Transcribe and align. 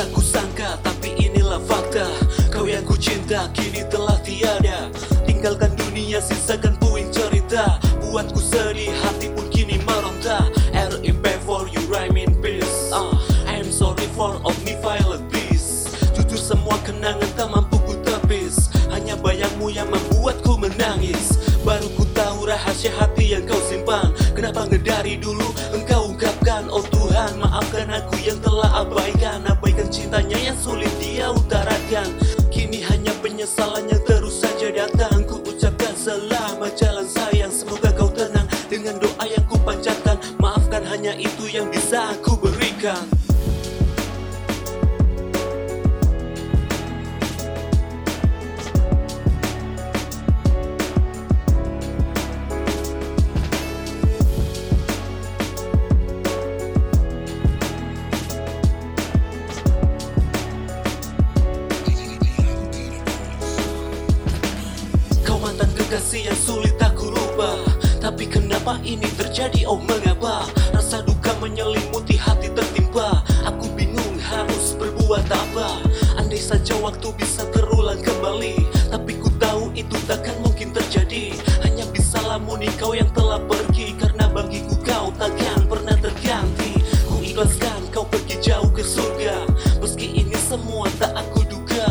tak 0.00 0.16
kusangka 0.16 0.80
tapi 0.80 1.12
inilah 1.20 1.60
fakta. 1.68 2.08
Kau 2.48 2.64
yang 2.64 2.88
ku 2.88 2.96
cinta 2.96 3.52
kini 3.52 3.84
telah 3.92 4.16
tiada. 4.24 4.88
Tinggalkan 5.28 5.76
dunia 5.76 6.24
sisakan 6.24 6.72
puing 6.80 7.12
cerita. 7.12 7.76
Buatku 8.00 8.40
sedih 8.40 8.88
hati 9.04 9.28
pun 9.28 9.44
kini 9.52 9.76
meronta. 9.84 10.48
R.I.P. 10.72 11.04
in 11.04 11.40
for 11.44 11.68
you 11.68 11.84
rhyme 11.92 12.16
in 12.16 12.32
peace. 12.40 12.88
Ah, 12.88 13.12
uh, 13.12 13.52
I 13.52 13.60
sorry 13.68 14.08
for 14.16 14.40
all 14.40 14.56
me 14.64 14.72
violent 14.80 15.28
peace. 15.28 15.92
Jujur 16.16 16.40
semua 16.40 16.80
kenangan 16.80 17.28
tak 17.36 17.52
mampu 17.52 17.76
ku 17.84 17.92
tepis. 18.00 18.72
Hanya 18.88 19.20
bayangmu 19.20 19.68
yang 19.68 19.92
membuatku 19.92 20.56
menangis. 20.56 21.36
Baru 21.60 21.92
ku 22.00 22.08
tahu 22.16 22.48
rahasia 22.48 22.88
hati 22.96 23.36
yang 23.36 23.44
kau 23.44 23.60
simpan. 23.68 24.16
Kenapa 24.32 24.64
ngedari 24.64 25.20
dulu 25.20 25.49
jalan 36.68 37.08
sayang. 37.08 37.48
Semoga 37.48 37.88
kau 37.96 38.12
tenang 38.12 38.44
dengan 38.68 39.00
doa 39.00 39.24
yang 39.24 39.44
ku 39.48 39.56
panjatkan 39.64 40.20
Maafkan 40.36 40.84
hanya 40.84 41.16
itu 41.16 41.48
yang 41.48 41.72
bisa 41.72 42.12
aku 42.12 42.36
berikan 42.36 43.19
Kenapa 68.60 68.76
ini 68.84 69.08
terjadi? 69.16 69.64
Oh 69.64 69.80
mengapa? 69.80 70.44
Rasa 70.76 71.00
duka 71.00 71.32
menyelimuti 71.40 72.20
hati 72.20 72.52
tertimpa. 72.52 73.24
Aku 73.48 73.72
bingung 73.72 74.20
harus 74.20 74.76
berbuat 74.76 75.24
apa. 75.32 75.80
Andai 76.20 76.36
saja 76.36 76.76
waktu 76.84 77.08
bisa 77.16 77.48
terulang 77.56 78.04
kembali 78.04 78.60
Tapi 78.92 79.16
ku 79.16 79.32
tahu 79.40 79.72
itu 79.72 79.96
takkan 80.04 80.36
mungkin 80.44 80.76
terjadi. 80.76 81.32
Hanya 81.64 81.88
bisa 81.88 82.20
lamuni 82.20 82.68
kau 82.76 82.92
yang 82.92 83.08
telah 83.16 83.40
pergi 83.48 83.96
Karena 83.96 84.28
bagiku 84.28 84.76
kau 84.84 85.08
takkan 85.16 85.64
pernah 85.64 85.96
terganti. 85.96 86.76
Ku 87.08 87.16
ikhlaskan 87.24 87.88
kau 87.96 88.04
pergi 88.12 88.44
jauh 88.44 88.68
ke 88.76 88.84
surga. 88.84 89.40
Meski 89.80 90.20
ini 90.20 90.36
semua 90.36 90.84
tak 91.00 91.16
aku 91.16 91.48
duga 91.48 91.88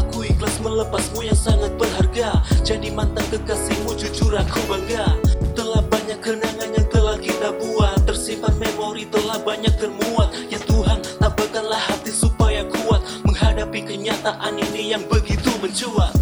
Aku 0.00 0.24
ikhlas 0.24 0.64
melepasmu 0.64 1.28
yang 1.28 1.36
sangat 1.36 1.76
berharga. 1.76 2.40
Jadi 2.64 2.88
mantan 2.88 3.28
kekasihmu 3.28 3.92
jujur 4.00 4.32
aku 4.32 4.64
bangga 4.64 4.79
Kenyataan 14.30 14.62
ini 14.62 14.94
yang 14.94 15.02
begitu 15.10 15.50
mencuat 15.58 16.14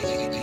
Kini 0.00 0.40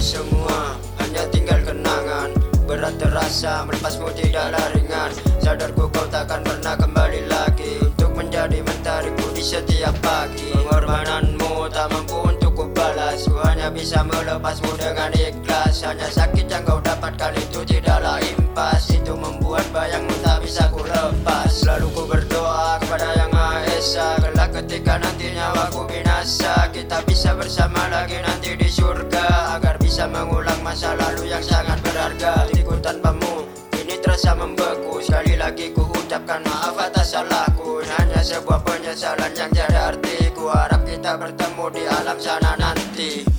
semua 0.00 0.72
hanya 0.96 1.28
tinggal 1.28 1.60
kenangan. 1.60 2.32
Berat 2.64 2.96
terasa 2.96 3.68
melepasmu 3.68 4.08
tidaklah 4.16 4.72
ringan. 4.72 5.12
Sadarku 5.36 5.84
kau 5.92 6.08
takkan 6.08 6.40
pernah 6.40 6.72
kembali 6.80 7.28
lagi. 7.28 7.76
Untuk 7.84 8.16
menjadi 8.16 8.64
mentariku 8.64 9.28
di 9.36 9.44
setiap 9.44 9.92
pagi. 10.00 10.48
Pengorbananmu 10.56 11.68
tak 11.68 11.92
mampu 11.92 12.24
untuk 12.24 12.56
ku 12.56 12.64
balas 12.72 13.28
Ku 13.28 13.36
hanya 13.44 13.68
bisa 13.68 14.00
melepasmu 14.00 14.72
dengan 14.80 15.12
ikhlas. 15.12 15.84
Hanya 15.84 16.08
sakit 16.08 16.48
yang 16.48 16.64
kau 16.64 16.80
dapatkan 16.80 17.36
itu 17.36 17.60
tidaklah 17.68 18.16
impas. 18.24 18.96
Itu 18.96 19.12
membuat 19.12 19.68
bayangmu 19.76 20.16
tak 20.24 20.40
bisa 20.40 20.72
ku 20.72 20.80
lepas 20.88 21.68
Lalu 21.68 21.86
ku 21.92 22.08
berdoa 22.08 22.31
nanti 25.22 25.38
nyawaku 25.38 25.86
binasa. 25.86 26.66
Kita 26.74 26.98
bisa 27.06 27.38
bersama 27.38 27.86
lagi 27.94 28.18
nanti 28.18 28.58
di 28.58 28.66
surga 28.66 29.54
Agar 29.54 29.78
bisa 29.78 30.10
mengulang 30.10 30.58
masa 30.66 30.98
lalu 30.98 31.30
yang 31.30 31.38
sangat 31.38 31.78
berharga. 31.78 32.42
Hatiku 32.42 32.74
tanpamu 32.82 33.46
ini 33.78 34.02
terasa 34.02 34.34
membeku. 34.34 34.98
Sekali 34.98 35.38
lagi 35.38 35.70
ku 35.70 35.86
ucapkan 35.86 36.42
maaf 36.42 36.74
atas 36.74 37.14
salahku. 37.14 37.86
Hanya 37.86 38.18
sebuah 38.18 38.66
penyesalan 38.66 39.30
yang 39.38 39.50
tiada 39.54 39.94
arti. 39.94 40.26
Ku 40.34 40.50
harap 40.50 40.82
kita 40.82 41.14
bertemu 41.14 41.64
di 41.70 41.82
alam 41.86 42.18
sana 42.18 42.58
nanti 42.58 43.31